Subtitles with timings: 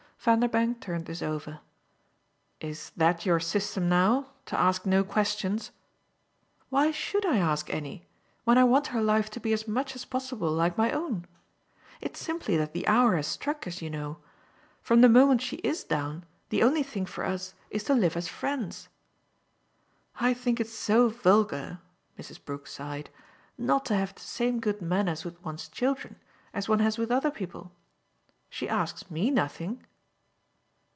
[0.23, 1.61] Vanderbank turned this over.
[2.59, 5.71] "Is that your system now to ask no questions?"
[6.69, 8.05] "Why SHOULD I ask any
[8.43, 11.25] when I want her life to be as much as possible like my own?
[12.01, 14.19] It's simply that the hour has struck, as you know.
[14.83, 18.27] From the moment she IS down the only thing for us is to live as
[18.27, 18.89] friends.
[20.17, 21.79] I think it's so vulgar,"
[22.19, 22.45] Mrs.
[22.45, 23.09] Brook sighed,
[23.57, 26.17] "not to have the same good manners with one's children
[26.53, 27.71] as one has with other people.
[28.51, 29.83] She asks ME nothing."